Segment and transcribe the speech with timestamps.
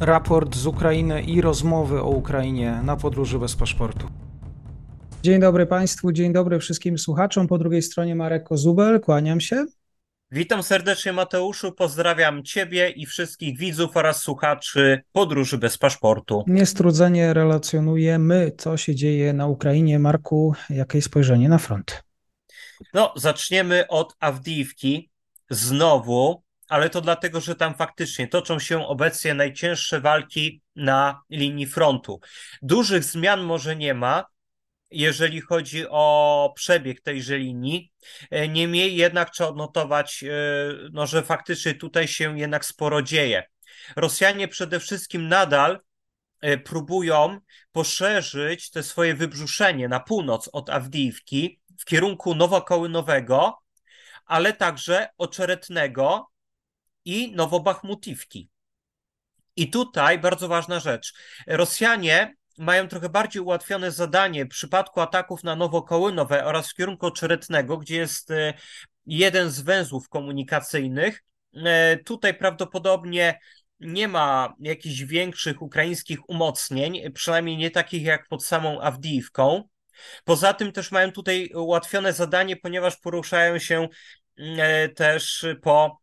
[0.00, 4.08] raport z Ukrainy i rozmowy o Ukrainie na podróży bez paszportu.
[5.22, 7.46] Dzień dobry Państwu, dzień dobry wszystkim słuchaczom.
[7.46, 9.66] Po drugiej stronie Marek Kozubel, kłaniam się.
[10.30, 16.44] Witam serdecznie Mateuszu, pozdrawiam Ciebie i wszystkich widzów oraz słuchaczy Podróży bez paszportu.
[16.46, 19.98] Niestrudzenie relacjonujemy, co się dzieje na Ukrainie.
[19.98, 22.04] Marku, jakie spojrzenie na front?
[22.94, 25.10] No, zaczniemy od Awdijiwki
[25.50, 32.20] znowu, ale to dlatego, że tam faktycznie toczą się obecnie najcięższe walki na linii frontu.
[32.62, 34.24] Dużych zmian może nie ma,
[34.90, 37.92] jeżeli chodzi o przebieg tejże linii.
[38.30, 40.28] E, niemniej jednak trzeba odnotować, e,
[40.92, 43.42] no, że faktycznie tutaj się jednak sporo dzieje.
[43.96, 45.80] Rosjanie przede wszystkim nadal
[46.40, 47.38] e, próbują
[47.72, 53.58] poszerzyć te swoje wybrzuszenie na północ od Awdijiwki w kierunku Nowokołynowego,
[54.26, 56.29] ale także Oczeretnego
[57.04, 58.50] i Nowobachmutiwki.
[59.56, 61.12] I tutaj bardzo ważna rzecz.
[61.46, 67.76] Rosjanie mają trochę bardziej ułatwione zadanie w przypadku ataków na Nowokołynowe oraz w kierunku Oczeretnego,
[67.78, 68.54] gdzie jest e,
[69.06, 71.24] jeden z węzłów komunikacyjnych.
[71.54, 73.38] E, tutaj prawdopodobnie
[73.80, 79.68] nie ma jakichś większych ukraińskich umocnień, przynajmniej nie takich jak pod samą Awdijiwką.
[80.24, 83.88] Poza tym też mają tutaj ułatwione zadanie, ponieważ poruszają się
[84.36, 86.00] e, też po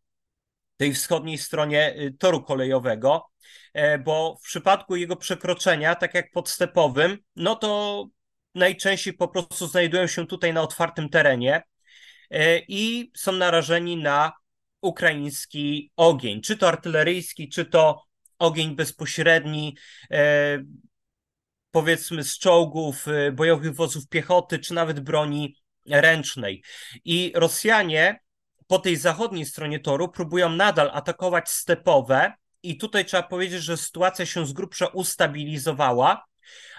[0.78, 3.26] tej wschodniej stronie toru kolejowego.
[3.74, 8.06] E, bo w przypadku jego przekroczenia, tak jak podstepowym, no to
[8.54, 11.62] najczęściej po prostu znajdują się tutaj na otwartym terenie
[12.30, 14.32] e, i są narażeni na
[14.80, 18.04] ukraiński ogień, czy to artyleryjski, czy to
[18.38, 19.76] ogień bezpośredni,
[20.10, 20.58] e,
[21.70, 25.56] powiedzmy z czołgów, bojowych wozów piechoty, czy nawet broni
[25.86, 26.62] ręcznej.
[27.04, 28.20] I Rosjanie
[28.68, 34.26] po tej zachodniej stronie toru próbują nadal atakować stepowe, i tutaj trzeba powiedzieć, że sytuacja
[34.26, 36.24] się z grubsza ustabilizowała,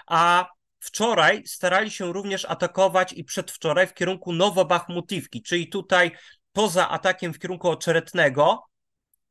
[0.06, 0.48] a
[0.80, 6.10] wczoraj starali się również atakować i przedwczoraj w kierunku Nowobachmutiwki, czyli tutaj
[6.52, 8.62] poza atakiem w kierunku Oczeretnego,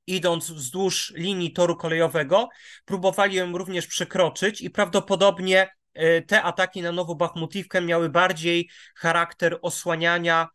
[0.08, 2.50] idąc wzdłuż linii toru kolejowego,
[2.86, 10.48] próbowali ją również przekroczyć i prawdopodobnie e, te ataki na Nowobachmutiwkę miały bardziej charakter osłaniania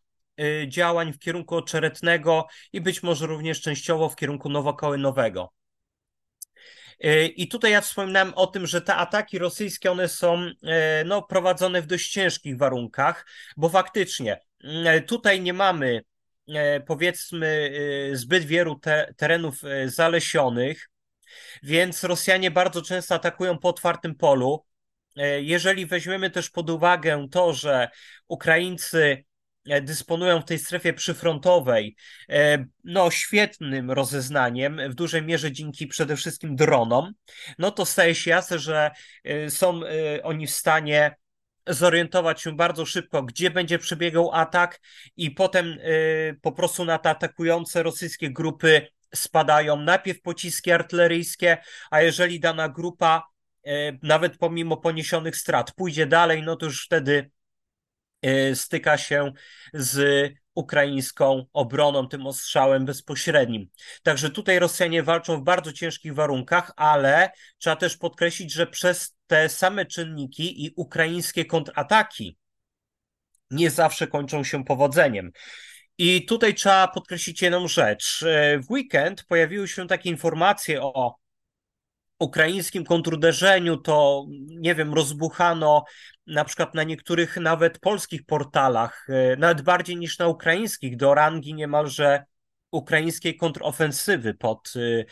[0.68, 5.52] działań w kierunku Oczeretnego i być może również częściowo w kierunku Nowokołynowego.
[7.00, 11.22] E, I tutaj ja wspominałem o tym, że te ataki rosyjskie, one są e, no,
[11.22, 14.40] prowadzone w dość ciężkich warunkach, bo faktycznie
[15.06, 16.02] tutaj nie mamy
[16.86, 17.72] powiedzmy
[18.12, 20.90] zbyt wielu te, terenów zalesionych,
[21.62, 24.64] więc Rosjanie bardzo często atakują po otwartym polu.
[25.38, 27.88] Jeżeli weźmiemy też pod uwagę to, że
[28.28, 29.24] Ukraińcy
[29.82, 31.96] dysponują w tej strefie przyfrontowej
[32.28, 37.12] e, no, świetnym rozeznaniem, w dużej mierze dzięki przede wszystkim dronom,
[37.58, 38.90] no to staje się jasne, że
[39.24, 39.80] e, są
[40.22, 41.16] oni w stanie
[41.66, 44.80] zorientować się bardzo szybko, gdzie będzie przebiegał atak
[45.16, 45.78] i potem
[46.42, 49.76] po prostu na te atakujące rosyjskie grupy spadają.
[49.76, 51.56] Najpierw pociski artyleryjskie,
[51.90, 53.22] a jeżeli dana grupa
[54.02, 57.33] nawet pomimo poniesionych strat pójdzie dalej, no to już wtedy E,
[58.54, 59.32] styka się
[59.74, 63.68] z ukraińską obroną, tym ostrzałem bezpośrednim.
[64.02, 69.48] Także tutaj Rosjanie walczą w bardzo ciężkich warunkach, ale trzeba też podkreślić, że przez te
[69.48, 72.38] same czynniki i ukraińskie kontrataki
[73.50, 75.30] nie zawsze kończą się powodzeniem.
[75.98, 78.22] I tutaj trzeba podkreślić jedną rzecz.
[78.22, 81.16] E, w weekend pojawiły się takie informacje o
[82.24, 85.84] ukraińskim kontruderzeniu, to nie wiem, rozbuchano
[86.26, 91.54] na przykład na niektórych nawet polskich portalach, e, nawet bardziej niż na ukraińskich, do rangi
[91.54, 92.24] niemalże
[92.70, 95.04] ukraińskiej kontrofensywy pod e,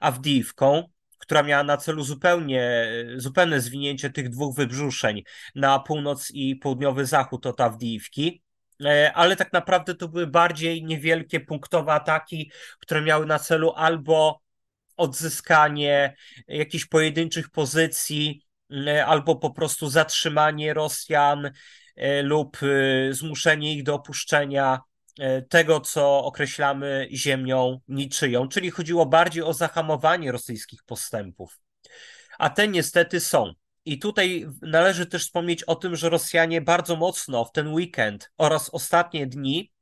[0.00, 0.88] Awdijiwką,
[1.18, 5.22] która miała na celu zupełnie, zupełne zwinięcie tych dwóch wybrzuszeń
[5.54, 8.42] na północ i południowy zachód od Awdijiwki
[8.84, 12.50] e, ale tak naprawdę to były bardziej niewielkie punktowe ataki,
[12.80, 14.40] które miały na celu albo
[15.00, 16.16] odzyskanie
[16.48, 21.50] jakichś pojedynczych pozycji, mm, albo po prostu zatrzymanie Rosjan
[21.96, 24.80] e, lub e, zmuszenie ich do opuszczenia
[25.18, 31.60] e, tego, co określamy ziemią niczyją, czyli chodziło bardziej o zahamowanie rosyjskich postępów.
[32.38, 33.52] A te niestety są.
[33.84, 38.70] I tutaj należy też wspomnieć o tym, że Rosjanie bardzo mocno w ten weekend oraz
[38.70, 39.72] ostatnie dni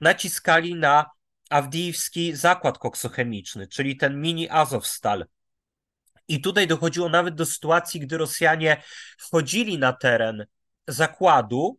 [0.00, 1.10] naciskali na
[1.50, 5.26] Awdijski Zakład Koksochemiczny, czyli ten mini Azowstal.
[6.28, 8.82] I tutaj dochodziło nawet do sytuacji, gdy Rosjanie
[9.18, 10.46] wchodzili na teren
[10.88, 11.78] zakładu,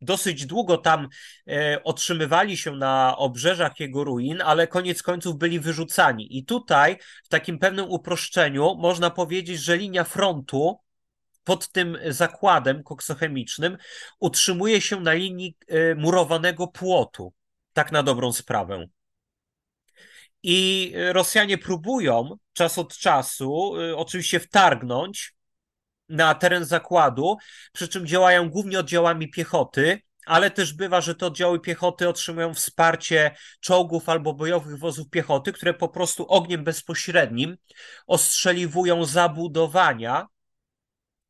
[0.00, 1.08] dosyć długo tam
[1.84, 6.38] otrzymywali się na obrzeżach jego ruin, ale koniec końców byli wyrzucani.
[6.38, 10.78] I tutaj, w takim pewnym uproszczeniu, można powiedzieć, że linia frontu
[11.44, 13.76] pod tym zakładem koksochemicznym
[14.20, 15.56] utrzymuje się na linii
[15.96, 17.32] murowanego płotu,
[17.78, 18.86] tak na dobrą sprawę.
[20.42, 25.34] I Rosjanie próbują czas od czasu oczywiście wtargnąć
[26.08, 27.36] na teren zakładu,
[27.72, 33.36] przy czym działają głównie oddziałami piechoty, ale też bywa, że te oddziały piechoty otrzymują wsparcie
[33.60, 37.56] czołgów albo bojowych wozów piechoty, które po prostu ogniem bezpośrednim
[38.06, 40.26] ostrzeliwują zabudowania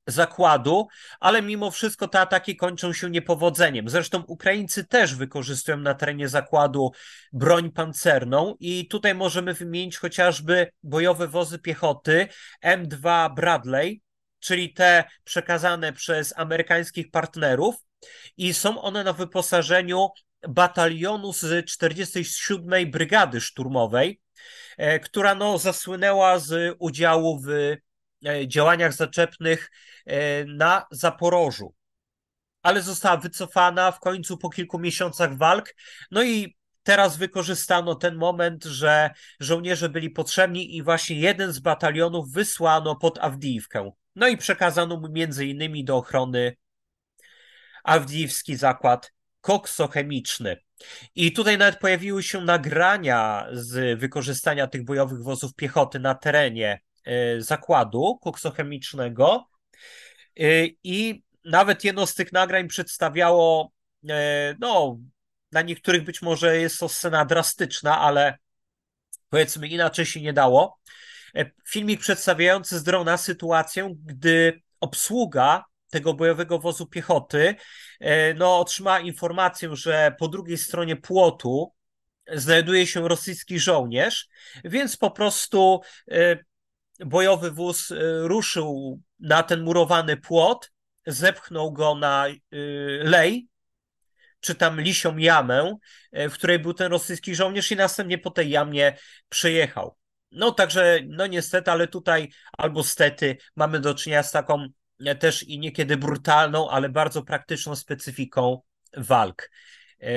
[0.09, 0.89] zakładu,
[1.21, 3.89] ale mimo wszystko te ataki kończą się niepowodzeniem.
[3.89, 6.91] Zresztą Ukraińcy też wykorzystują na terenie zakładu
[7.33, 12.29] broń pancerną i tutaj możemy wymienić chociażby bojowe wozy piechoty
[12.65, 14.03] M2 Bradley,
[14.41, 17.75] czyli te przekazane przez amerykańskich partnerów,
[18.37, 20.09] i są one na wyposażeniu
[20.49, 24.21] batalionu z 47 Brygady Szturmowej,
[24.77, 27.77] e, która no, zasłynęła z udziału w
[28.47, 29.71] działaniach zaczepnych
[30.07, 31.75] e, na Zaporożu.
[32.63, 35.75] Ale została wycofana w końcu po kilku miesiącach walk.
[36.11, 39.11] No i teraz wykorzystano ten moment, że
[39.41, 43.91] żołnierze byli potrzebni i właśnie jeden z batalionów wysłano pod Awdijiwkę.
[44.17, 46.57] No i przekazano mu między innymi do ochrony
[47.85, 50.57] Awdijiwski zakład koksochemiczny.
[51.15, 56.88] I tutaj nawet pojawiły się nagrania z wykorzystania tych bojowych wozów piechoty na terenie e,
[57.39, 59.49] zakładu koksochemicznego.
[60.41, 63.73] E, I nawet jedno z tych nagrań przedstawiało,
[64.09, 64.99] e, no,
[65.51, 68.39] dla niektórych być może jest to scena drastyczna, ale
[69.29, 70.79] powiedzmy inaczej się nie dało.
[71.35, 77.55] E, filmik przedstawiający z drona sytuację, gdy obsługa tego bojowego wozu piechoty
[78.01, 81.73] e, no, otrzymała informację, że po drugiej stronie płotu
[82.33, 84.29] znajduje się rosyjski żołnierz,
[84.65, 86.39] więc po prostu e,
[87.07, 87.93] bojowy wóz
[88.23, 90.73] ruszył na ten murowany płot,
[91.07, 92.27] zepchnął go na
[93.01, 93.49] lej,
[94.41, 95.77] czy tam lisią jamę,
[96.13, 98.97] w której był ten rosyjski żołnierz i następnie po tej jamie
[99.29, 99.97] przejechał.
[100.31, 104.69] No także, no niestety, ale tutaj albo stety mamy do czynienia z taką
[105.05, 108.63] e, też i niekiedy brutalną, ale bardzo praktyczną specyfiką
[108.97, 109.51] walk.
[110.01, 110.11] E,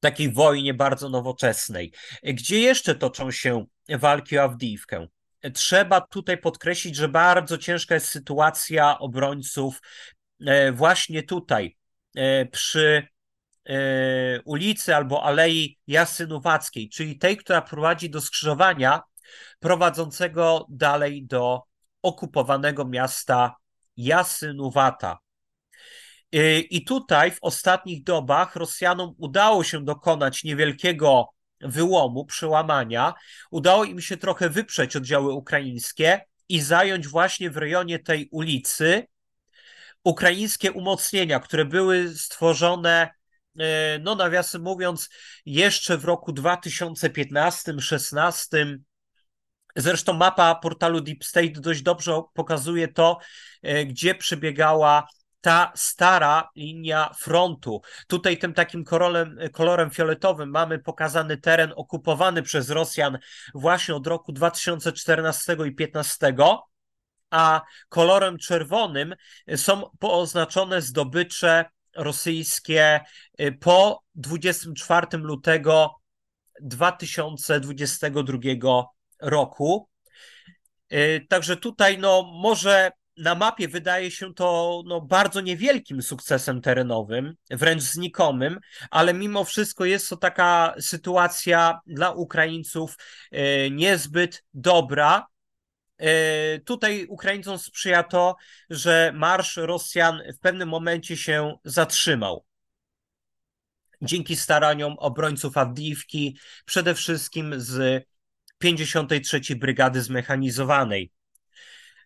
[0.00, 1.92] takiej wojnie bardzo nowoczesnej.
[2.22, 5.06] Gdzie jeszcze toczą się walki o Awdijiwkę?
[5.54, 9.80] Trzeba tutaj podkreślić, że bardzo ciężka jest sytuacja obrońców
[10.46, 11.76] e, właśnie tutaj,
[12.50, 13.08] przy
[13.68, 19.02] E, ulicy albo Alei Jasynowackiej, czyli tej, która prowadzi do skrzyżowania
[19.58, 21.62] prowadzącego dalej do
[22.02, 23.56] okupowanego miasta
[23.96, 25.18] Jasynowata.
[26.32, 31.28] E, I tutaj w ostatnich dobach Rosjanom udało się dokonać niewielkiego
[31.60, 33.14] wyłomu, przełamania.
[33.50, 39.06] Udało im się trochę wyprzeć oddziały ukraińskie i zająć właśnie w rejonie tej ulicy
[40.04, 43.08] ukraińskie umocnienia, które były stworzone
[43.58, 45.08] E, no nawiasem mówiąc,
[45.46, 48.78] jeszcze w roku 2015-16.
[49.76, 53.18] Zresztą mapa portalu Deep State dość dobrze pokazuje to,
[53.62, 55.06] e, gdzie przebiegała
[55.40, 57.80] ta stara linia frontu.
[58.06, 63.18] Tutaj tym takim kolorem, kolorem fioletowym mamy pokazany teren okupowany przez Rosjan
[63.54, 66.34] właśnie od roku 2014 i 2015,
[67.30, 69.14] a kolorem czerwonym
[69.56, 71.64] są pooznaczone zdobycze
[71.96, 73.00] rosyjskie
[73.40, 75.94] y, po 24 lutego
[76.60, 78.38] 2022
[79.20, 79.88] roku.
[80.92, 87.34] Y, także tutaj no, może na mapie wydaje się to no, bardzo niewielkim sukcesem terenowym,
[87.50, 88.60] wręcz znikomym,
[88.90, 92.96] ale mimo wszystko jest to taka sytuacja dla Ukraińców
[93.32, 95.26] y, niezbyt dobra,
[95.98, 98.36] E, tutaj Ukraińcom sprzyja to,
[98.70, 102.44] że marsz Rosjan w pewnym momencie się zatrzymał.
[104.02, 108.04] Dzięki staraniom obrońców Awdijiwki, przede wszystkim z
[108.58, 109.40] 53.
[109.56, 111.12] Brygady Zmechanizowanej.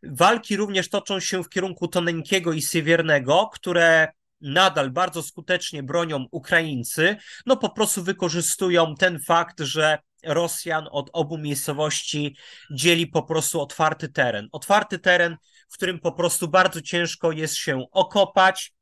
[0.02, 4.09] Walki również toczą się w kierunku Toneńkiego i Siewiernego, które
[4.40, 7.16] nadal bardzo skutecznie bronią Ukraińcy,
[7.47, 12.37] no po prostu wykorzystują ten fakt, że Rosjan od obu miejscowości
[12.71, 14.49] dzieli po prostu otwarty teren.
[14.52, 15.37] Otwarty teren,
[15.71, 18.73] w którym po prostu bardzo ciężko jest się okopać.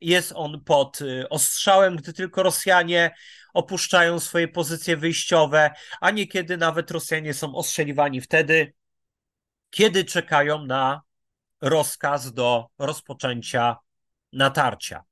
[0.00, 3.10] Jest on pod y, ostrzałem, gdy tylko Rosjanie
[3.54, 5.70] opuszczają swoje pozycje wyjściowe,
[6.00, 8.72] a niekiedy nawet Rosjanie są ostrzeliwani wtedy,
[9.70, 11.02] kiedy czekają na
[11.60, 13.76] rozkaz do rozpoczęcia
[14.32, 15.04] natarcia.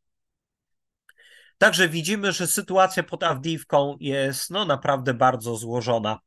[1.59, 6.19] Także widzimy, że sytuacja pod Awdijiwką jest no, naprawdę bardzo złożona.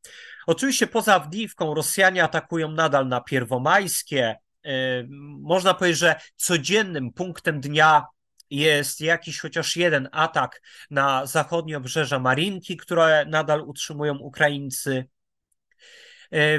[0.46, 4.36] Oczywiście poza Awdijiwką Rosjanie atakują nadal na Pierwomajskie.
[5.40, 8.06] Można powiedzieć, że codziennym punktem dnia
[8.50, 15.08] jest jakiś chociaż jeden atak na zachodnie obrzeża Marinki, które nadal utrzymują Ukraińcy.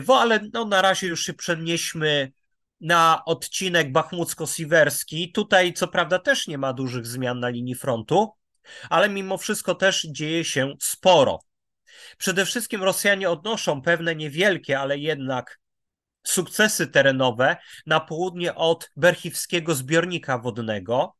[0.07, 2.31] No, ale no, na razie już się przenieśmy
[2.81, 5.31] na odcinek bachmucko-siwerski.
[5.31, 8.31] Tutaj co prawda też nie ma dużych zmian na linii frontu,
[8.89, 11.39] ale mimo wszystko też dzieje się sporo.
[12.17, 15.59] Przede wszystkim Rosjanie odnoszą pewne niewielkie, ale jednak
[16.23, 21.15] sukcesy terenowe na południe od Berchiwskiego zbiornika wodnego.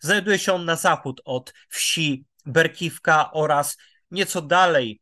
[0.00, 3.76] Znajduje się on na zachód od wsi Berkiwka oraz
[4.10, 5.00] nieco dalej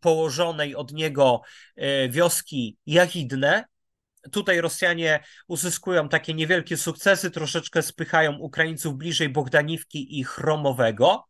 [0.00, 1.42] położonej od niego
[1.76, 3.64] e, wioski Jachidne.
[4.32, 11.24] Tutaj Rosjanie uzyskują takie niewielkie sukcesy, troszeczkę spychają Ukraińców bliżej Bogdaniwki i Chromowego.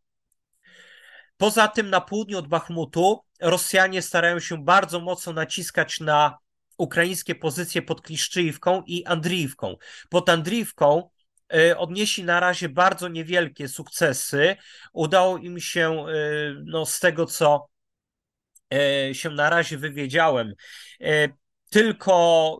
[1.37, 6.37] Poza tym na południu od Bachmutu Rosjanie starają się bardzo mocno naciskać na
[6.77, 9.75] ukraińskie pozycje pod Kliszczyjówką i Andriiwką.
[10.09, 11.09] Pod Andriiwką
[11.53, 14.55] e, odnieśli na razie bardzo niewielkie sukcesy.
[14.93, 16.13] Udało im się, e,
[16.65, 17.67] no, z tego co
[19.13, 20.53] się na razie wywiedziałem,
[21.69, 22.59] tylko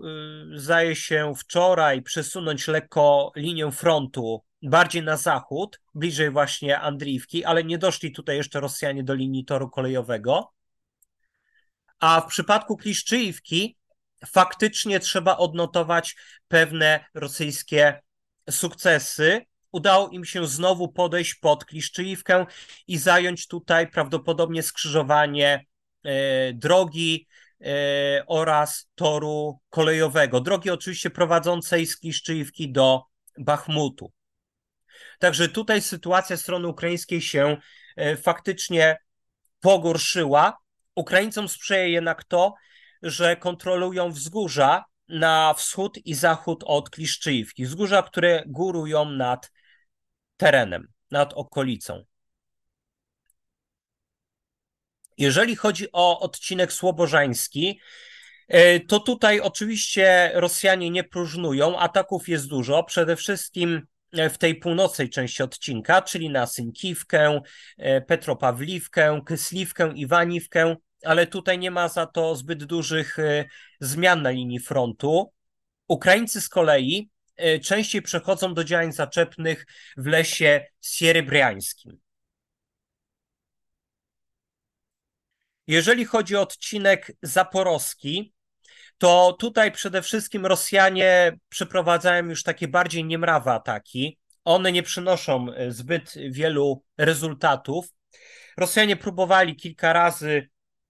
[0.56, 7.78] zdaje się wczoraj przesunąć lekko linię frontu bardziej na zachód, bliżej właśnie Andriwki, ale nie
[7.78, 10.54] doszli tutaj jeszcze Rosjanie do linii toru kolejowego.
[12.00, 13.78] A w przypadku Kliszczyjówki
[14.26, 16.16] faktycznie trzeba odnotować
[16.48, 18.02] pewne rosyjskie
[18.50, 19.46] sukcesy.
[19.72, 22.46] Udało im się znowu podejść pod Kliszczyjówkę
[22.88, 25.66] i zająć tutaj prawdopodobnie skrzyżowanie e,
[26.54, 27.28] drogi
[27.62, 30.42] e, oraz toru kolejowego.
[30.42, 33.04] Drogi oczywiście prowadzącej z Kliszczyjówki do
[33.38, 34.12] Bachmutu.
[35.20, 37.58] Także tutaj sytuacja strony ukraińskiej się
[37.96, 38.98] e, faktycznie
[39.60, 40.58] pogorszyła.
[40.96, 42.54] Ukraińcom sprzyja jednak to,
[43.02, 47.66] że kontrolują wzgórza na wschód i zachód od Kliszczyjówki.
[47.66, 49.52] Wzgórza, które górują nad
[50.38, 52.04] terenem, nad okolicą.
[55.18, 57.80] Jeżeli chodzi o odcinek słobożański,
[58.48, 62.84] e, to tutaj oczywiście Rosjanie nie próżnują, ataków jest dużo.
[62.84, 67.42] Przede wszystkim E, w tej północnej części odcinka, czyli na Synkiwkę,
[67.78, 73.18] e, Petropawliwkę, Kysliwkę, Iwaniwkę, ale tutaj nie ma za to zbyt dużych
[73.80, 75.34] zmian na linii frontu.
[75.88, 77.10] Ukraińcy z kolei
[77.64, 79.66] częściej przechodzą do działań zaczepnych
[79.98, 82.00] w lesie sierybriańskim.
[85.68, 88.34] Jeżeli chodzi o odcinek zaporowski,
[88.98, 94.20] to tutaj przede wszystkim Rosjanie przeprowadzają już takie bardziej niemrawe ataki.
[94.46, 97.86] One nie przynoszą e, zbyt wielu rezultatów.
[98.58, 100.50] Rosjanie próbowali kilka razy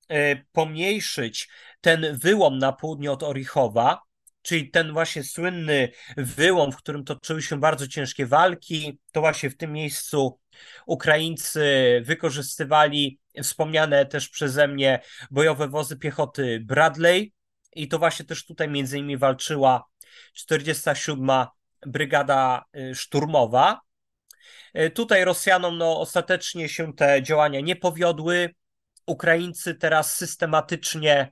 [0.10, 1.50] e, pomniejszyć
[1.82, 4.02] ten wyłom na południe od Orichowa,
[4.42, 9.00] czyli ten właśnie słynny wyłom, w którym toczyły się bardzo ciężkie walki.
[9.12, 10.40] To właśnie w tym miejscu
[10.86, 11.62] Ukraińcy
[12.06, 15.00] wykorzystywali wspomniane też przeze mnie
[15.32, 17.34] bojowe wozy piechoty Bradley,
[17.76, 19.86] i to właśnie też tutaj między innymi walczyła
[20.34, 21.30] 47.
[21.86, 23.82] Brygada y, Szturmowa.
[24.78, 28.56] Y, tutaj Rosjanom no, ostatecznie się te działania nie powiodły.
[29.06, 31.32] Ukraińcy teraz systematycznie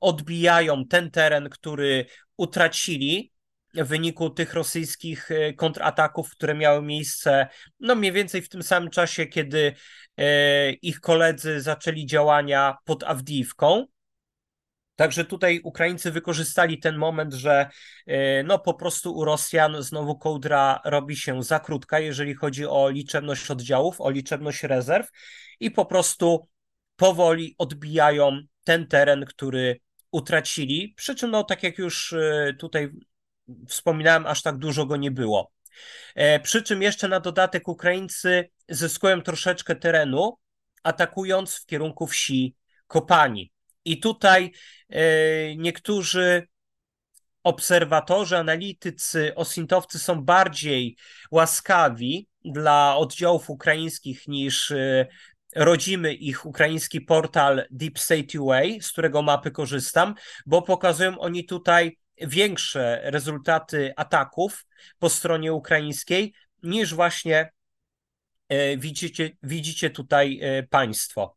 [0.00, 2.06] odbijają ten teren, który
[2.36, 3.32] utracili
[3.76, 7.48] w wyniku tych rosyjskich y, kontrataków, które miały miejsce
[7.80, 9.74] no mniej więcej w tym samym czasie, kiedy
[10.82, 13.86] ich koledzy zaczęli działania pod Awdijiwką.
[14.96, 17.68] Także tutaj Ukraińcy wykorzystali ten moment, że
[18.06, 22.88] e, no po prostu u Rosjan znowu kołdra robi się za krótka, jeżeli chodzi o
[22.90, 25.10] liczebność oddziałów, o liczebność rezerw
[25.60, 26.48] i po prostu
[26.96, 29.80] powoli odbijają ten teren, który
[30.10, 30.94] utracili.
[30.96, 32.90] Przy czym, no tak jak już e, tutaj
[33.68, 35.52] wspominałem, aż tak dużo go nie było.
[36.14, 40.38] E, przy czym jeszcze na dodatek Ukraińcy zyskują troszeczkę terenu,
[40.82, 43.52] atakując w kierunku wsi Kopani.
[43.84, 44.52] I tutaj
[44.90, 46.48] e, niektórzy
[47.42, 50.96] obserwatorzy, analitycy, osintowcy są bardziej
[51.30, 55.06] łaskawi dla oddziałów ukraińskich niż e,
[55.56, 60.14] rodzimy ich ukraiński portal Deep State UA, z którego mapy korzystam,
[60.46, 64.66] bo pokazują oni tutaj większe rezultaty ataków
[64.98, 67.52] po stronie ukraińskiej niż właśnie
[68.48, 71.36] e, widzicie, widzicie tutaj państwo.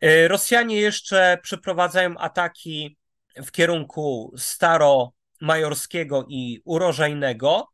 [0.00, 2.98] E, Rosjanie jeszcze przeprowadzają ataki
[3.36, 7.68] w kierunku Staromajorskiego i Urożajnego.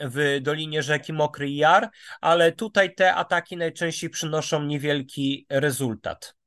[0.00, 6.37] w dolinie rzeki Mokry Jar, ale tutaj te ataki najczęściej przynoszą niewielki rezultat.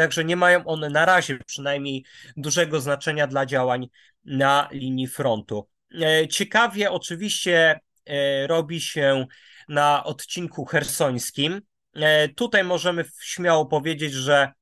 [0.00, 2.04] Także nie mają one na razie przynajmniej
[2.36, 3.88] dużego znaczenia dla działań
[4.24, 5.68] na linii frontu.
[6.02, 9.26] E, ciekawie oczywiście e, robi się
[9.68, 11.62] na odcinku hersońskim.
[11.94, 14.52] E, tutaj możemy śmiało powiedzieć, że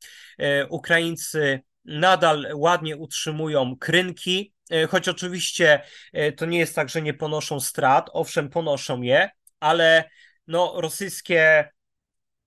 [0.69, 4.55] Ukraińcy nadal ładnie utrzymują krynki,
[4.89, 5.81] choć oczywiście
[6.37, 9.31] to nie jest tak, że nie ponoszą strat, owszem, ponoszą je,
[9.61, 10.11] ale
[10.47, 11.69] no, rosyjskie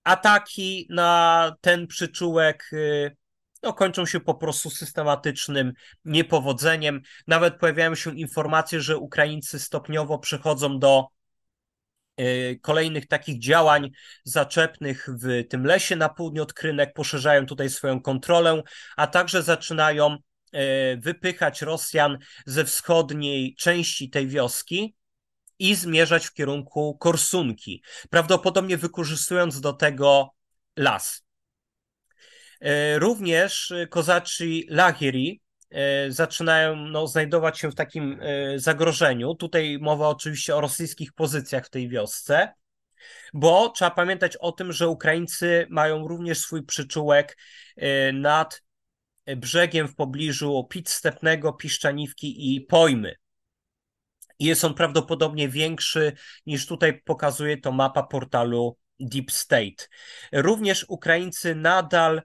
[0.03, 3.15] ataki na ten przyczółek y,
[3.63, 5.73] no, kończą się po prostu systematycznym
[6.05, 7.01] niepowodzeniem.
[7.27, 11.07] Nawet pojawiają się informacje, że Ukraińcy stopniowo przechodzą do
[12.19, 13.91] y, kolejnych takich działań
[14.23, 18.61] zaczepnych w tym lesie na południu od Krynek, poszerzają tutaj swoją kontrolę,
[18.97, 24.95] a także zaczynają y, wypychać Rosjan ze wschodniej części tej wioski,
[25.61, 30.33] i zmierzać w kierunku Korsunki, prawdopodobnie wykorzystując do tego
[30.77, 31.23] las.
[32.61, 39.35] E, również kozaci Lahiri e, zaczynają no, znajdować się w takim e, zagrożeniu.
[39.35, 42.53] Tutaj mowa oczywiście o rosyjskich pozycjach w tej wiosce,
[43.33, 47.37] bo trzeba pamiętać o tym, że Ukraińcy mają również swój przyczółek
[48.13, 48.61] nad
[49.37, 53.15] brzegiem w pobliżu Pit Stepnego, Piszczaniwki i Pojmy
[54.41, 56.13] i jest on prawdopodobnie większy
[56.45, 59.87] niż tutaj pokazuje to mapa portalu Deep State.
[60.31, 62.21] Również Ukraińcy nadal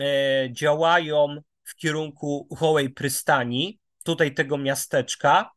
[0.00, 0.04] e,
[0.52, 5.50] działają w kierunku Hołej Prystani, tutaj tego miasteczka,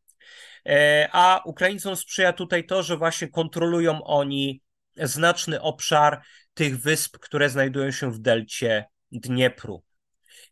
[0.66, 4.62] e, a Ukraińcom sprzyja tutaj to, że właśnie kontrolują oni
[4.96, 6.22] znaczny obszar
[6.54, 9.82] tych wysp, które znajdują się w delcie Dniepru.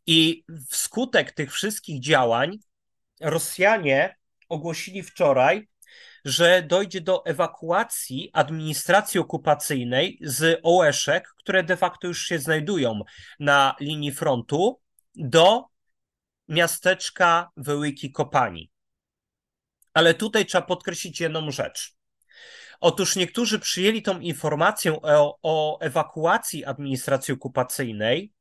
[0.07, 2.59] I wskutek tych wszystkich działań
[3.21, 4.17] Rosjanie
[4.49, 5.69] ogłosili wczoraj,
[6.25, 13.01] że dojdzie do ewakuacji administracji okupacyjnej z Ołeszek, które de facto już się znajdują
[13.41, 14.81] na linii frontu,
[15.15, 15.65] do
[16.49, 18.71] miasteczka Wyłyki Kopani.
[19.95, 21.97] Ale tutaj trzeba podkreślić jedną rzecz.
[22.81, 28.33] Otóż niektórzy przyjęli tą informację o, o ewakuacji administracji okupacyjnej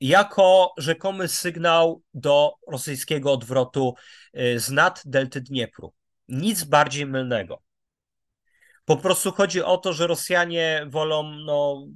[0.00, 3.94] jako rzekomy sygnał do rosyjskiego odwrotu
[4.38, 5.92] y, z nad delty Dniepru.
[6.28, 7.62] Nic bardziej mylnego.
[8.84, 11.86] Po prostu chodzi o to, że Rosjanie wolą, no,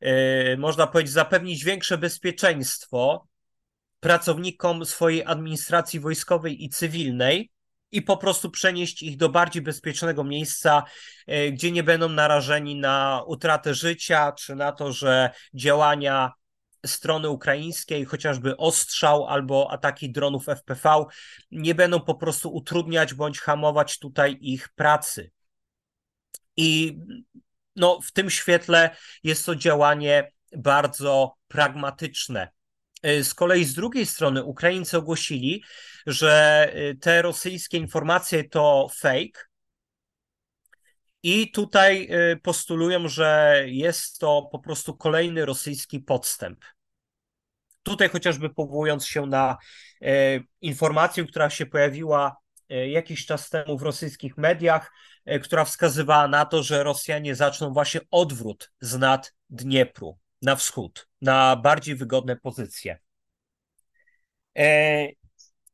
[0.00, 3.28] yy, można powiedzieć, zapewnić większe bezpieczeństwo
[4.00, 7.50] pracownikom swojej administracji wojskowej i cywilnej
[7.92, 10.82] i po prostu przenieść ich do bardziej bezpiecznego miejsca,
[11.26, 16.32] yy, gdzie nie będą narażeni na utratę życia, czy na to, że działania
[16.84, 21.04] strony ukraińskiej, chociażby ostrzał albo ataki dronów FPV,
[21.50, 25.30] nie będą po prostu utrudniać bądź hamować tutaj ich pracy.
[26.56, 26.98] I
[27.76, 32.48] no, w tym świetle jest to działanie bardzo pragmatyczne.
[33.22, 35.64] Z kolei z drugiej strony Ukraińcy ogłosili,
[36.06, 39.44] że te rosyjskie informacje to fake,
[41.24, 46.64] i tutaj y, postulują, że jest to po prostu kolejny rosyjski podstęp.
[47.84, 49.56] Tutaj chociażby powołując się na
[50.02, 52.36] e, informację, która się pojawiła
[52.68, 54.92] e, jakiś czas temu w rosyjskich mediach,
[55.24, 61.08] e, która wskazywała na to, że Rosjanie zaczną właśnie odwrót z nad Dniepru na wschód,
[61.22, 62.98] na bardziej wygodne pozycje.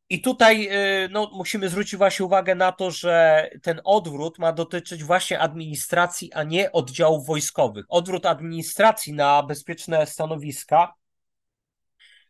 [0.09, 0.69] I tutaj
[1.11, 6.43] no, musimy zwrócić właśnie uwagę na to, że ten odwrót ma dotyczyć właśnie administracji, a
[6.43, 7.87] nie oddziałów wojskowych.
[7.89, 10.95] Odwrót administracji na bezpieczne stanowiska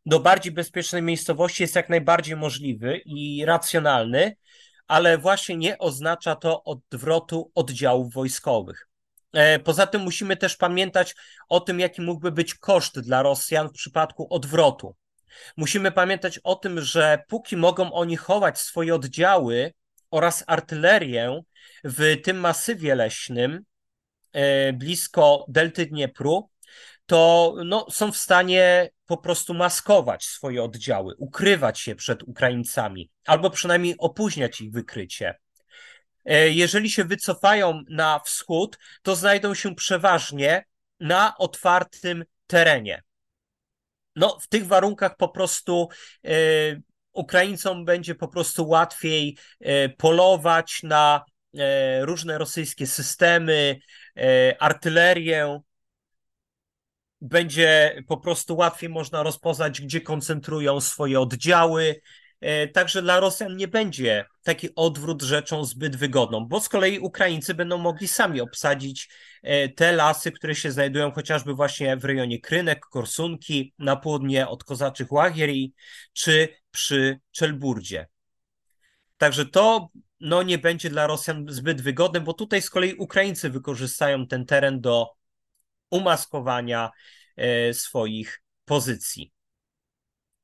[0.07, 4.37] do bardziej bezpiecznej miejscowości jest jak najbardziej możliwy i racjonalny,
[4.87, 8.89] ale właśnie nie oznacza to odwrotu oddziałów wojskowych.
[9.33, 11.15] E, poza tym musimy też pamiętać
[11.49, 14.97] o tym, jaki mógłby być koszt dla Rosjan w przypadku odwrotu.
[15.57, 19.73] Musimy pamiętać o tym, że póki mogą oni chować swoje oddziały
[20.11, 21.43] oraz artylerię
[21.85, 23.65] w tym masywie leśnym
[24.33, 26.50] e, blisko delty Dniepru,
[27.11, 33.51] to no, są w stanie po prostu maskować swoje oddziały, ukrywać się przed Ukraińcami, albo
[33.51, 35.35] przynajmniej opóźniać ich wykrycie.
[36.25, 40.65] E, jeżeli się wycofają na wschód, to znajdą się przeważnie
[41.01, 43.03] na otwartym terenie.
[44.17, 45.89] No, w tych warunkach po prostu
[46.25, 46.31] e,
[47.13, 51.25] Ukraińcom będzie po prostu łatwiej e, polować na
[51.59, 53.81] e, różne rosyjskie systemy,
[54.59, 55.61] artylerię,
[57.21, 62.01] będzie po prostu łatwiej można rozpoznać, gdzie koncentrują swoje oddziały
[62.41, 67.55] E, także dla Rosjan nie będzie taki odwrót rzeczą zbyt wygodną, bo z kolei Ukraińcy
[67.55, 69.09] będą mogli sami obsadzić
[69.43, 74.65] e, te lasy, które się znajdują chociażby właśnie w rejonie Krynek, Korsunki, na południe od
[74.65, 75.75] kozaczych Łagierii,
[76.13, 78.07] czy przy Czelburdzie.
[79.17, 79.89] Także to
[80.21, 84.81] no, nie będzie dla Rosjan zbyt wygodne, bo tutaj z kolei Ukraińcy wykorzystają ten teren
[84.81, 85.20] do
[85.91, 86.91] umaskowania
[87.37, 89.33] e, swoich pozycji.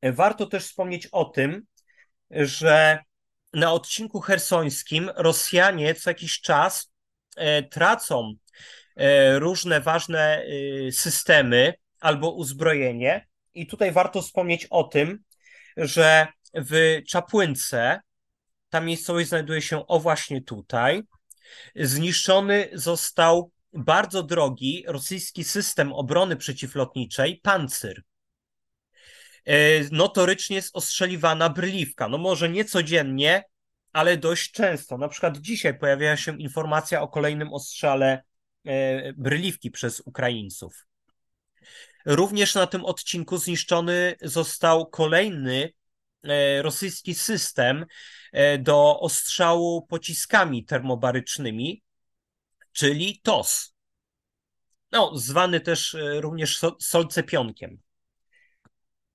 [0.02, 1.62] Warto też wspomnieć o tym,
[2.30, 2.98] że
[3.52, 6.92] na odcinku hersońskim Rosjanie co jakiś czas
[7.36, 8.34] e, tracą
[8.96, 10.46] e, różne ważne
[10.90, 13.26] systemy albo uzbrojenie.
[13.54, 15.18] I tutaj warto wspomnieć o tym,
[15.76, 18.00] że w Czapłynce
[18.68, 21.02] ta miejscowość znajduje się o właśnie tutaj.
[21.74, 28.02] Zniszczony został bardzo drogi rosyjski system obrony przeciwlotniczej Pancyr.
[29.44, 29.56] E,
[29.90, 32.08] notorycznie jest ostrzeliwana bryliwka.
[32.08, 33.44] No może nie codziennie,
[33.92, 34.98] ale dość często.
[34.98, 38.22] Na przykład dzisiaj pojawiała się informacja o kolejnym ostrzale
[38.64, 40.86] e, bryliwki przez Ukraińców.
[42.06, 45.72] Również na tym odcinku zniszczony został kolejny
[46.28, 47.86] E, rosyjski system
[48.58, 51.82] do ostrzału pociskami termobarycznymi,
[52.76, 53.74] czyli TOS.
[54.92, 57.78] No, zwany też e, również solcepionkiem.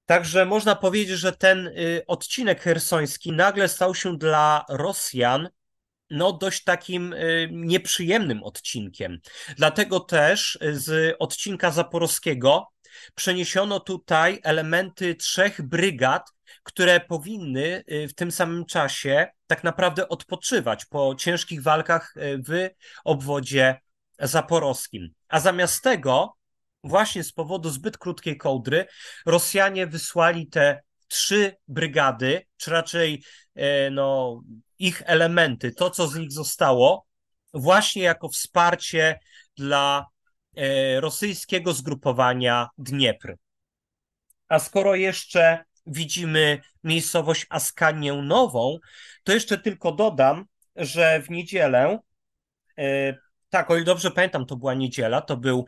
[0.06, 1.71] Także można powiedzieć, że ten
[2.08, 5.50] odcinek hersoński nagle stał się dla Rosjan
[6.10, 7.15] no, dość takim
[7.52, 9.19] nieprzyjemnym odcinkiem.
[9.58, 12.71] Dlatego też z odcinka zaporowskiego
[13.16, 16.32] przeniesiono tutaj elementy trzech brygad
[16.64, 22.70] które powinny y, w tym samym czasie tak naprawdę odpoczywać po ciężkich walkach y, w
[23.04, 23.80] obwodzie
[24.20, 25.10] zaporowskim.
[25.30, 26.34] A zamiast tego,
[26.84, 28.86] właśnie z powodu zbyt krótkiej kołdry,
[29.26, 33.24] Rosjanie wysłali te trzy brygady, czy raczej
[33.56, 34.42] e, no,
[34.80, 37.06] ich elementy, to co z nich zostało,
[37.54, 39.20] właśnie jako wsparcie
[39.58, 40.06] dla
[41.00, 43.36] rosyjskiego zgrupowania Dniepr.
[44.48, 48.78] A skoro jeszcze widzimy miejscowość Askanię Nową,
[49.24, 52.00] to jeszcze tylko dodam, że w niedzielę,
[52.78, 53.14] e,
[53.50, 55.66] tak, o ile dobrze pamiętam, to była niedziela, to był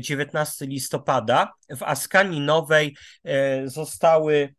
[0.00, 4.54] 19 e, listopada, w Askanii Nowej e, zostały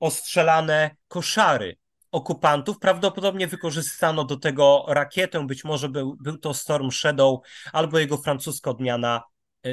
[0.00, 1.76] ostrzelane koszary
[2.16, 2.78] okupantów.
[2.78, 7.40] Prawdopodobnie wykorzystano do tego rakietę, być może był, był to Storm Shadow
[7.72, 9.22] albo jego francuska odmiana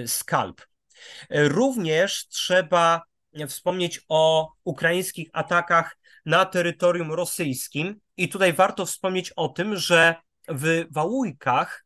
[0.06, 0.62] Scalp.
[1.30, 3.02] Również trzeba
[3.48, 8.00] wspomnieć o ukraińskich atakach na terytorium rosyjskim.
[8.18, 10.16] I tutaj warto wspomnieć o tym, że
[10.48, 11.86] w Wałujkach,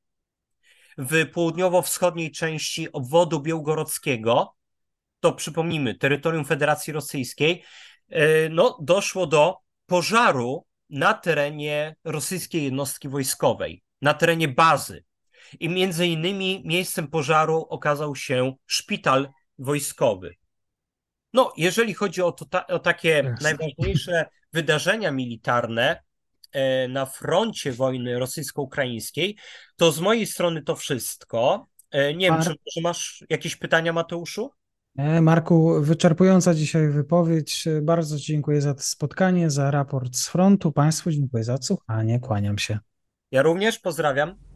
[0.97, 4.55] w południowo-wschodniej części obwodu białgorodzkiego,
[5.19, 7.63] to przypomnijmy, terytorium Federacji Rosyjskiej,
[8.09, 15.03] e, no, doszło do pożaru na terenie rosyjskiej jednostki wojskowej, na terenie bazy.
[15.59, 20.35] I między innymi miejscem pożaru okazał się szpital wojskowy.
[21.33, 26.03] No, jeżeli chodzi o, to, o takie najważniejsze wydarzenia militarne
[26.51, 29.37] e, na froncie wojny rosyjsko-ukraińskiej,
[29.75, 31.67] to z mojej strony to wszystko.
[31.91, 32.41] E, nie wiem,
[32.73, 34.51] czy masz jakieś pytania, Mateuszu?
[34.97, 37.65] E, Marku, wyczerpująca dzisiaj wypowiedź.
[37.81, 40.71] Bardzo dziękuję za to spotkanie, za raport z frontu.
[40.71, 42.19] Państwu dziękuję za słuchanie.
[42.19, 42.79] Kłaniam się.
[43.31, 44.46] Ja również pozdrawiam.